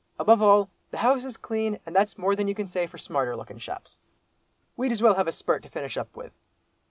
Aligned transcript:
Above 0.17 0.41
all, 0.41 0.67
the 0.89 0.97
house 0.97 1.23
is 1.23 1.37
clean, 1.37 1.77
and 1.85 1.95
that's 1.95 2.17
more 2.17 2.35
than 2.35 2.47
you 2.47 2.55
can 2.55 2.65
say 2.65 2.87
for 2.87 2.97
smarter 2.97 3.35
lookin' 3.35 3.59
shops. 3.59 3.99
We'd 4.75 4.91
as 4.91 5.03
well 5.03 5.13
have 5.13 5.27
a 5.27 5.31
spurt 5.31 5.61
to 5.61 5.69
finish 5.69 5.95
up 5.95 6.17
with." 6.17 6.33